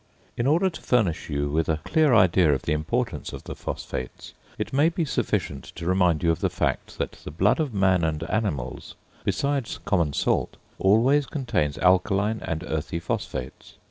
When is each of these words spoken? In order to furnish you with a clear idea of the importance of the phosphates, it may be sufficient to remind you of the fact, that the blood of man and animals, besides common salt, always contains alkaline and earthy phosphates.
In 0.35 0.47
order 0.47 0.71
to 0.71 0.81
furnish 0.81 1.29
you 1.29 1.51
with 1.51 1.69
a 1.69 1.77
clear 1.85 2.11
idea 2.11 2.51
of 2.55 2.63
the 2.63 2.71
importance 2.73 3.33
of 3.33 3.43
the 3.43 3.53
phosphates, 3.55 4.33
it 4.57 4.73
may 4.73 4.89
be 4.89 5.05
sufficient 5.05 5.65
to 5.75 5.85
remind 5.85 6.23
you 6.23 6.31
of 6.31 6.39
the 6.39 6.49
fact, 6.49 6.97
that 6.97 7.11
the 7.23 7.29
blood 7.29 7.59
of 7.59 7.71
man 7.71 8.03
and 8.03 8.23
animals, 8.23 8.95
besides 9.23 9.77
common 9.85 10.13
salt, 10.13 10.57
always 10.79 11.27
contains 11.27 11.77
alkaline 11.77 12.39
and 12.43 12.63
earthy 12.63 12.99
phosphates. 12.99 13.75